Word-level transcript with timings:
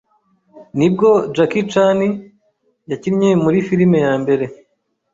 nibwo 0.77 1.09
Jackie 1.35 1.65
Chanie 1.71 2.13
yakinnye 2.91 3.29
muri 3.43 3.57
film 3.67 3.91
ya 4.05 4.13
mbere, 4.21 4.45